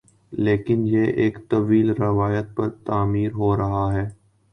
لیکن 0.33 0.85
یہ 0.87 1.03
ایک 1.15 1.37
طویل 1.49 1.89
روایت 1.95 2.55
پر 2.55 2.69
تعمیر 2.85 3.31
ہو 3.33 3.55
رہا 3.57 3.85
ہے 3.93 4.07